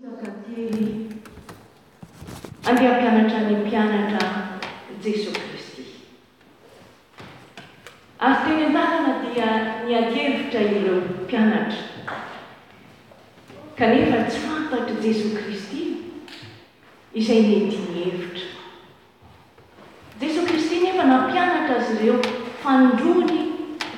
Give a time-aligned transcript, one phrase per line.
[0.00, 1.12] kateny
[2.68, 4.24] andeha mpianatra ny ampianatra
[5.02, 5.82] jesosy kristy
[8.26, 9.50] ary teny andarana dia
[9.86, 11.76] ny adyevitra ireo mpianatra
[13.78, 15.80] kanefa tsy fampatra jesosy kristy
[17.18, 18.48] izay nydinyhevitra
[20.20, 22.18] jesosy kristy nefa na mpianatra azy ireo
[22.62, 23.40] fandrory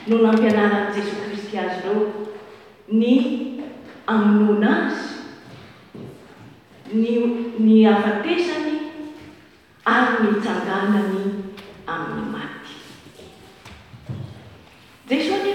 [0.09, 2.03] noho nampianaran'i jesoay kristy azy ireo
[3.01, 3.11] ny
[4.13, 5.14] aminoana azy
[6.95, 7.05] n
[7.67, 8.73] ny afatesany
[9.95, 11.23] ary ny hitsanganany
[11.93, 12.75] amin'ny maty
[15.09, 15.53] zay sotri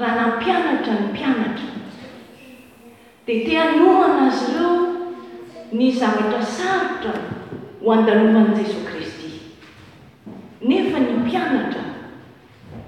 [0.00, 1.68] raha nah mpianatra ny mpianatra
[3.26, 4.72] dia teanoa ana azy ireo
[5.78, 7.14] ny zavatra sarotra
[7.82, 9.28] ho andaloman'i jesosy kristy
[10.68, 11.84] nefa ny mpianatra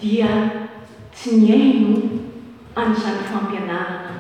[0.03, 0.29] dia
[1.15, 1.91] tsy nyaino
[2.81, 4.11] an'izany fampianarana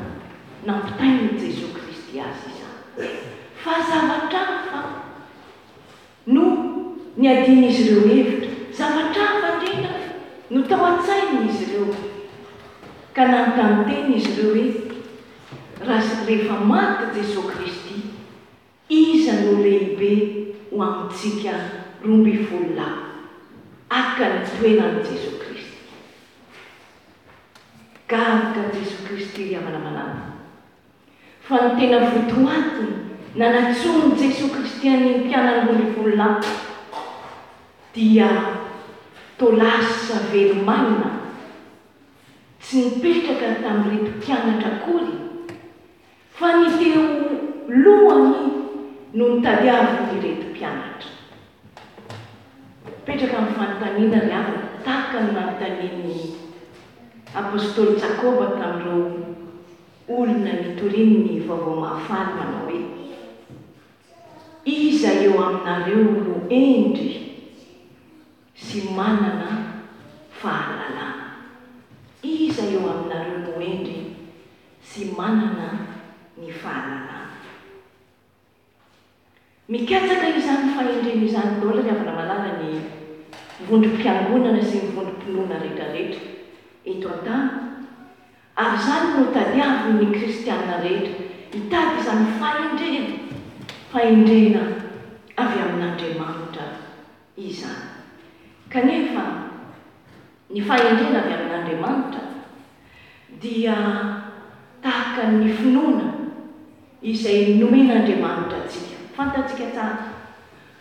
[0.66, 1.27] nampitaina
[7.19, 9.91] ny adinaizy ireo hevitra zanatraba tena
[10.55, 11.91] no tao an-tsaina izy ireo
[13.14, 14.66] ka naotamitena izy ireo oe
[15.88, 17.94] raha rehefa maty jesosy kristy
[18.98, 20.10] iza no rehibe
[20.70, 21.52] ho amitsika
[22.06, 22.94] romby volonah
[23.91, 25.77] aka ny toeran' jesosy kristy
[28.10, 30.19] garraka jesosy kristy ry a malamalama
[31.47, 32.94] fa ny tena votooatiny
[33.34, 36.38] nanatsonony jesosy kristy anyny mpianany romby volonah
[37.98, 38.30] dia
[39.36, 41.34] tolasysa velomaina
[42.62, 45.06] tsy nipetraka n tamin'ny retim-pianatra koy
[46.38, 47.04] fa ny teo
[47.66, 48.38] lohany
[49.19, 51.10] no nitaliavy ny retim-pianatra
[52.86, 56.16] mipetraka amin'ny fanotaniana ly avy mtahaka ny nanontania'ny
[57.38, 59.34] apôstôly jakoba taindreo
[60.14, 62.78] olona ny toriny ny vaovao mahafaly manao hoe
[64.76, 67.28] iza eo aminareo no endry
[68.69, 69.52] sy manana
[70.28, 71.04] fahalalana
[72.20, 73.97] iza eo aminaleo moendry
[74.88, 75.66] sy manana
[76.37, 77.32] ny fahalalàna
[79.72, 82.66] miketsaka izany fahendrena izany loala ny avyna malala ny
[83.72, 86.22] vondrym-piangonana sy ny vondrimpiloana rehetrarehetra
[86.91, 87.47] eto a-tany
[88.64, 91.12] ary izany no tadiavy ny kristiaa rehetra
[91.56, 93.03] hitaky izany fahindrena
[93.93, 94.62] fahendrena
[95.43, 96.66] avy amin'n'andriamanitra
[97.48, 97.87] izany
[98.73, 99.25] kanefa
[100.53, 102.25] ny fahendrena amy amin'andriamanitra
[103.41, 103.77] dia
[104.84, 106.09] tahaka ny finoana
[107.03, 110.06] izay nomen'andriamanitra atsika fantatsika tahaka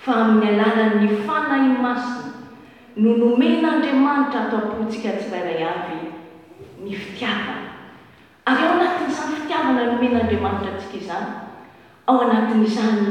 [0.04, 2.52] fa amin'ny alalan'ny fanahin masina
[3.00, 6.12] noo nomenaandriamanitra atao apotsika tsy raray avy
[6.84, 7.72] ny fitiavana
[8.52, 11.28] ary ao anatin' isany fitiavana nomen'andriamanitra atsika izany
[12.08, 13.02] ao anatin'isany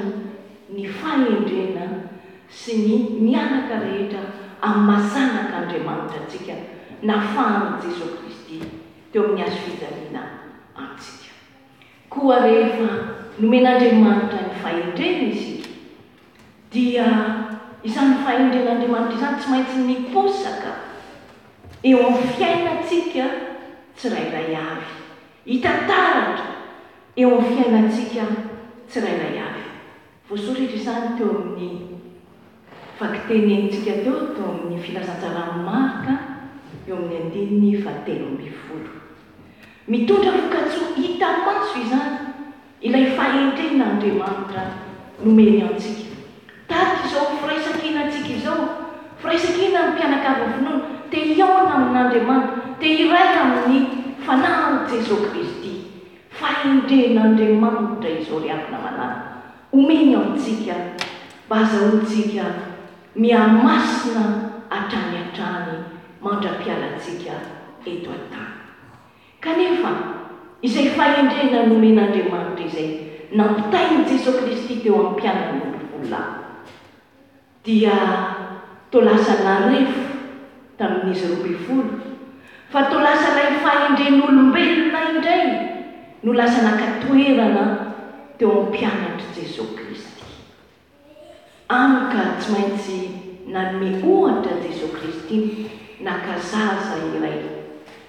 [0.75, 1.85] ny fahendrena
[2.49, 2.93] sy ny
[3.25, 6.55] mianaka rehetra a' mazanakaandriamanitra atsika
[7.03, 8.59] nafahany jesosy kristy
[9.13, 10.23] teo amin'ny azo fijaniana
[10.85, 11.31] atsika
[12.13, 12.89] koa rehefa
[13.43, 15.53] nomen'andriamanitra ny fahindrena izy
[16.73, 17.07] dia
[17.89, 20.73] isan'ny faindren'andriamanitra izany tsy maintsy ny posaka
[21.89, 23.25] eo ami'n'ny fiainaatsika
[23.97, 24.89] tsy ray ray avy
[25.53, 26.51] hitantaratra
[27.21, 28.25] eo ami'n'ny fiainatsika
[28.91, 29.65] tsy ray ray avy
[30.29, 31.71] voasoritra izany teo amin'ny
[32.99, 36.13] fa kitenentsika teo tao amin'ny filazanjaranymarika
[36.89, 38.89] eo amin'ny andiny vatelo mifolo
[39.93, 42.15] mitondra lokatso hitamaso izany
[42.87, 44.63] ilay fahendrenaandriamanitra
[45.25, 46.05] nomeny aontsika
[46.71, 48.65] taka izao firaisakina atsika izao
[49.21, 50.81] firaisakina ny mpianakaavyvinoana
[51.11, 53.77] di iaona amin'andriamanitra ti iray amin'ny
[54.27, 55.73] fanaho jesosy kristy
[56.41, 59.17] fahendrenaandriamanitra izao ry ampina manana
[59.73, 60.77] homeny ao ntsika
[61.45, 62.45] mba azaontsika
[63.17, 64.25] miamasina
[64.69, 65.77] hatrany an-trany
[66.21, 67.35] mandra-piaratsika
[67.89, 68.55] eto a-tany
[69.45, 69.91] kanefa
[70.67, 72.87] izay fahendrena nomen'andriamanitra zay
[73.39, 76.29] nahotain'i jesosy kristy teo ammpianany nolovolah
[77.65, 77.97] dia
[78.93, 80.01] tolasanarefo
[80.79, 81.89] tamin'izy rombefolo
[82.73, 85.45] fa tolasa ilay fahendren'olombelona indray
[86.25, 87.65] no lasa nankatoerana
[88.39, 89.86] teo ampianatr' jeso kis
[91.69, 92.99] anyka tsy maintsy
[93.51, 95.39] name ohatra jesosy kristy
[96.01, 97.43] nakazaza iray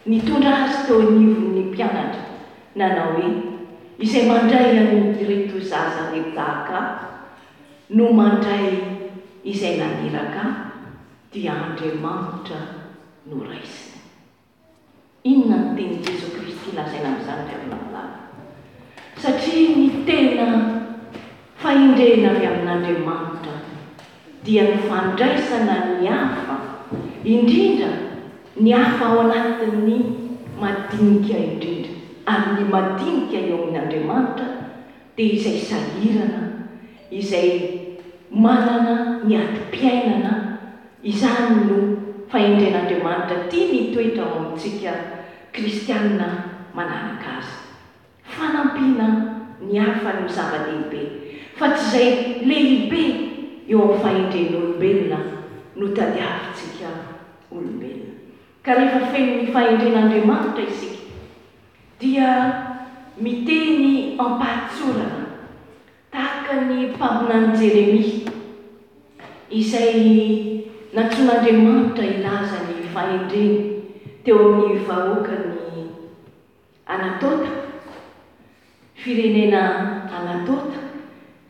[0.06, 2.24] ny tondra azy teo nivon'ny mpianatra
[2.78, 3.28] nanao e
[3.98, 6.80] izay mandray any reto zaza nydahaka
[7.98, 8.70] no mandray
[9.44, 10.44] izay naniraka
[11.34, 12.60] dia andriamanitra
[13.26, 14.00] no raisiny
[15.26, 18.04] inona no tenyi jesosy kristy lazaina am'izany ray amina milala
[19.22, 20.46] satria ny tena
[21.62, 23.37] faendrena avy amin'n'andriamanitra
[24.48, 26.56] dia nyfandraisana ny hafa
[27.28, 27.92] indrindra
[28.56, 29.92] ny hafa ao anati''ny
[30.56, 31.92] madinika indrindra
[32.32, 34.48] ary ny madinika eo amin'nyandriamanitra
[35.20, 36.42] dia izay zahirana
[37.20, 37.50] izay
[38.44, 38.96] manana
[39.28, 40.34] myadim-piainana
[41.12, 41.78] izany no
[42.32, 44.94] faendren'andriamanitra tia ny toetra ao amintsika
[45.54, 46.28] kristianna
[46.78, 47.60] mananak' aza
[48.36, 49.08] fanampiana
[49.68, 51.02] ny hafa no zava-lehibe
[51.60, 52.10] fa tsy izay
[52.50, 53.04] lehibe
[53.70, 55.20] eo amin'ny fahindreny olombelona
[55.80, 56.90] no tadiavitsika
[57.52, 58.16] olombelona
[58.64, 61.08] ka rehefa feni nny fahendren'andriamanitra isika
[62.00, 62.30] dia
[63.24, 63.92] miteny
[64.24, 65.20] ampahatsolana
[66.14, 68.32] tahaka ny mpaminany jeremia
[69.60, 70.00] izay
[70.96, 73.58] natsonaandriamanitra ilaza ny fahendreny
[74.24, 75.92] teo amin'ny vahoakany
[76.94, 77.52] anatoto
[79.02, 79.62] firenena
[80.18, 80.80] anatota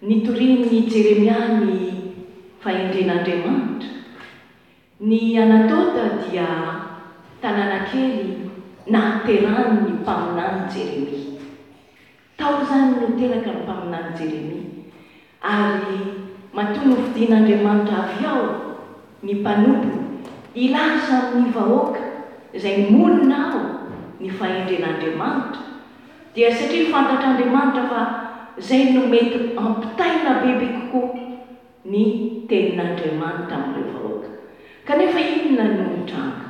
[0.01, 1.96] nytorinny jeremiany
[2.67, 3.87] faendrenaandriamanitra
[5.09, 6.47] ny anatata dia
[7.39, 8.51] tanànakely
[8.93, 11.39] naantelany ny mpaminany jeremia
[12.35, 14.67] tao izany nloteraka nny mpaminany jeremia
[15.53, 15.97] ary
[16.57, 18.43] matono vidin'andriamanitra avy aho
[19.23, 19.91] ny mpanompo
[20.63, 22.03] ilazanyny vahoaka
[22.57, 23.61] izay monina aho
[24.19, 25.63] ny fahendren'andriamanitra
[26.35, 28.01] dia satria nyfantatr'andriamanitra fa
[28.59, 31.15] izay nomety ampitaina bebe kokoa
[31.93, 32.03] ny
[32.47, 34.29] tenin'andriamanitra amin'ireo vahoaka
[34.87, 36.47] kanefa inona nooonitranga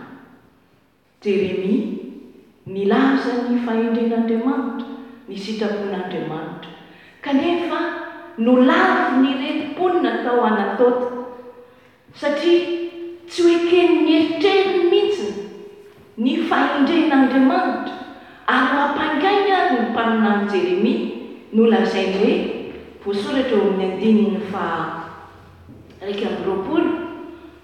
[1.24, 1.86] jeremia
[2.74, 4.88] ni lavy zany ny faendren'andriamanitra
[5.30, 6.70] ny sitrapon'andriamanitra
[7.26, 7.80] kanefa
[8.46, 11.10] no lavy ny retim-ponina tao anatoto
[12.14, 12.66] satria
[13.30, 15.28] tsy hoekeny ny elitreliny mihitsy
[16.24, 17.96] ny fahendren'andriamanitra
[18.56, 21.00] ary mampangaina azy ny mpaninany jeremia
[21.56, 22.38] no lazainy hoe
[23.04, 25.07] voasoratra eo amin'ny andininy faha
[26.08, 26.92] k amin'nyroapolo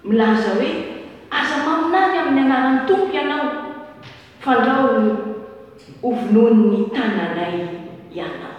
[0.04, 0.72] milaza hoe
[1.40, 3.48] aza maminany amin'ny anaran'ny tompo ianao
[4.44, 5.08] fandraony
[6.08, 7.54] ovinon'ny tananay
[8.16, 8.54] ianao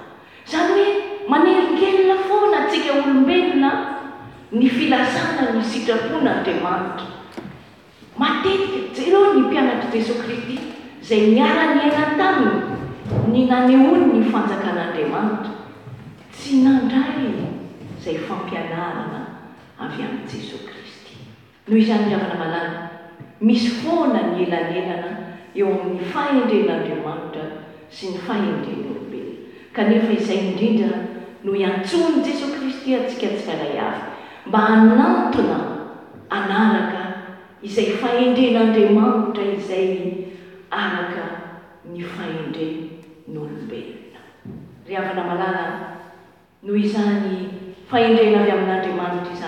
[0.48, 0.88] izany hoe
[1.32, 3.72] manelingelona foana tsika olombelona
[4.58, 7.08] ny filazana ny sitraponaandriamanitra
[8.22, 10.56] matetika jero ny mpianatr'i jesosy kristy
[11.02, 12.58] izay miara-ny aina taminy
[13.32, 15.54] ny naneoly ny fanjakan'andriamanitra
[16.34, 19.25] tsy nandrayny izay fampianaranay
[19.78, 21.16] avy ain' jesosy kristy
[21.68, 22.82] noho izany ryavana malala
[23.42, 25.10] misy foana ny elanenana
[25.60, 27.44] eo amin'ny faendren'andriamaitra
[27.96, 29.36] sy ny fahendren'olobelona
[29.76, 30.92] kanefa izay indrindra
[31.44, 34.00] noho iantsony jesosy kristy atsika tsy aray avy
[34.48, 35.58] mba anatona
[36.38, 37.04] anaraka
[37.68, 39.88] izay faendren'andriamanitra izay
[40.84, 41.24] araka
[41.92, 44.20] ny fahendren'olombelona
[44.88, 45.64] ry avana malala
[46.64, 47.28] noho izany
[47.92, 49.45] faendrena avy amin'andriamanitra izay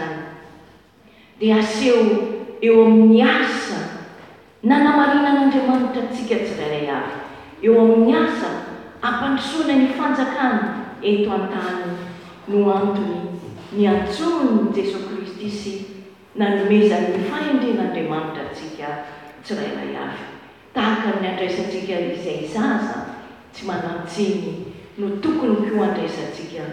[1.38, 4.10] dia aseho eo amin'ny asa
[4.66, 7.14] nanamarinan'andriamanitra atsika tsyraylay avy
[7.62, 8.50] eo amin'ny asa
[9.06, 10.66] ampandrisoina ny fanjakana
[11.02, 11.94] eto an-tany
[12.50, 13.20] no antony
[13.78, 15.72] ny antsonony ny jesosay kristy sy
[16.36, 18.88] nanomezany ny fahendrenaandriamanitra atsika
[19.46, 20.18] tsyraylay avy
[20.74, 23.00] tahaka ny andraisantsika izay zaza
[23.54, 24.52] tsy manantsiny
[24.98, 26.66] no tokony koa andraisantsika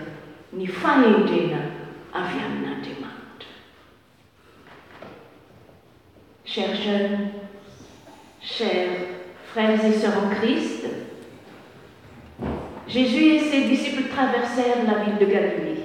[0.56, 1.60] ny fahendrena
[2.16, 2.73] avy aminay
[6.54, 7.30] chers jeunes,
[8.40, 9.00] chers
[9.50, 10.84] frères et sœurs en Christ,
[12.86, 15.82] Jésus et ses disciples traversèrent la ville de Galilée.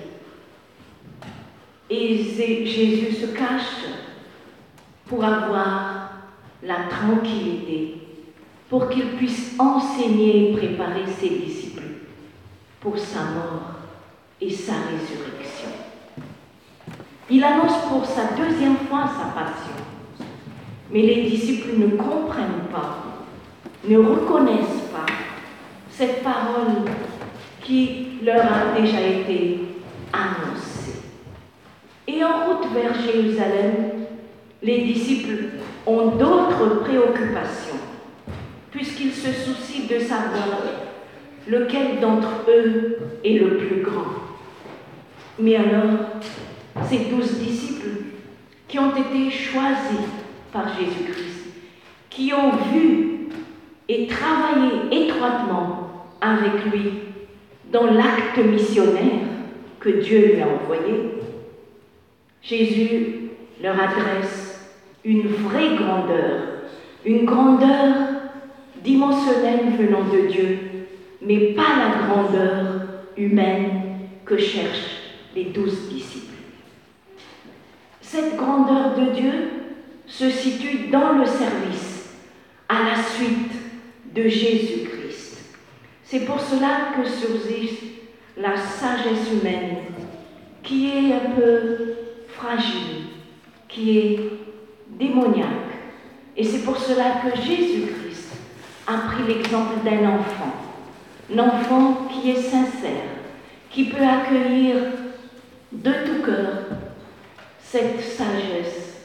[1.90, 2.24] Et
[2.66, 3.88] Jésus se cache
[5.08, 6.12] pour avoir
[6.62, 7.96] la tranquillité,
[8.70, 11.82] pour qu'il puisse enseigner et préparer ses disciples
[12.80, 13.72] pour sa mort
[14.40, 15.70] et sa résurrection.
[17.28, 19.74] Il annonce pour sa deuxième fois sa passion.
[20.91, 22.98] Mais les disciples ne comprennent pas,
[23.88, 25.05] ne reconnaissent pas
[25.91, 26.81] cette parole
[27.63, 29.60] qui leur a déjà été
[30.12, 31.00] annoncée.
[32.08, 34.05] Et en route vers Jérusalem,
[34.63, 35.50] les disciples
[35.86, 37.77] ont d'autres préoccupations,
[38.72, 40.62] puisqu'ils se soucient de savoir
[41.48, 44.12] lequel d'entre eux est le plus grand.
[45.38, 46.00] Mais alors,
[46.89, 47.89] ces douze disciples
[48.67, 50.08] qui ont été choisis
[50.51, 51.50] par Jésus-Christ,
[52.10, 53.29] qui ont vu
[53.88, 55.89] et travaillé étroitement
[56.22, 56.91] avec lui
[57.72, 59.22] dans l'acte missionnaire
[59.79, 61.13] que Dieu lui a envoyé,
[62.41, 63.29] Jésus
[63.62, 64.70] leur adresse
[65.03, 66.41] une vraie grandeur,
[67.06, 67.96] une grandeur
[68.84, 70.60] dimensionnelle venant de Dieu,
[71.22, 72.65] mais pas la grandeur
[73.18, 73.82] humaine
[74.25, 76.25] que cherchent les douze disciples.
[78.01, 79.32] Cette grandeur de Dieu,
[80.10, 82.10] se situe dans le service,
[82.68, 83.51] à la suite
[84.13, 85.38] de Jésus-Christ.
[86.04, 87.78] C'est pour cela que surgit
[88.38, 89.78] la sagesse humaine,
[90.63, 91.94] qui est un peu
[92.30, 93.06] fragile,
[93.68, 94.20] qui est
[95.00, 95.46] démoniaque.
[96.36, 98.30] Et c'est pour cela que Jésus-Christ
[98.88, 100.56] a pris l'exemple d'un enfant,
[101.38, 103.10] enfant qui est sincère,
[103.70, 104.75] qui peut accueillir
[105.72, 106.63] de tout cœur
[107.62, 108.99] cette sagesse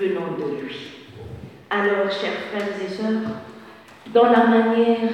[0.00, 0.74] venant de lui.
[1.68, 3.32] Alors, chers frères et sœurs,
[4.14, 5.10] dans la manière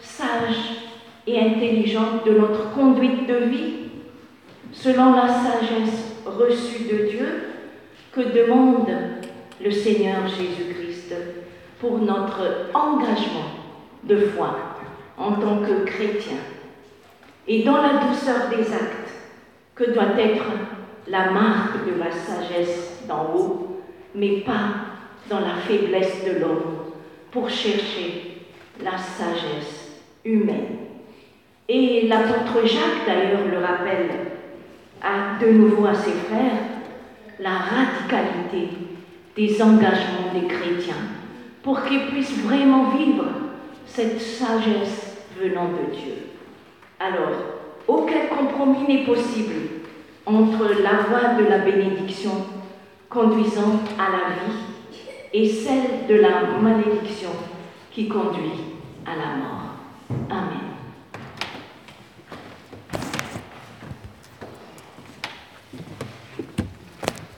[0.00, 0.88] sage
[1.26, 3.74] et intelligente de notre conduite de vie,
[4.72, 7.32] selon la sagesse reçue de Dieu,
[8.12, 8.88] que demande
[9.62, 11.14] le Seigneur Jésus-Christ
[11.78, 12.42] pour notre
[12.74, 13.50] engagement
[14.04, 14.56] de foi
[15.18, 16.38] en tant que chrétien
[17.46, 19.12] et dans la douceur des actes
[19.74, 20.44] que doit être
[21.08, 23.82] la marque de la sagesse d'en haut
[24.14, 26.76] mais pas dans la faiblesse de l'homme,
[27.30, 28.38] pour chercher
[28.82, 30.78] la sagesse humaine.
[31.68, 34.10] Et l'apôtre Jacques, d'ailleurs, le rappelle
[35.00, 36.58] à, de nouveau à ses frères,
[37.38, 38.76] la radicalité
[39.36, 40.94] des engagements des chrétiens,
[41.62, 43.24] pour qu'ils puissent vraiment vivre
[43.86, 46.14] cette sagesse venant de Dieu.
[46.98, 47.34] Alors,
[47.86, 49.54] aucun compromis n'est possible
[50.26, 52.32] entre la voie de la bénédiction
[53.10, 57.30] conduisant à la vie et celle de la malédiction
[57.90, 58.64] qui conduit
[59.04, 59.69] à la mort.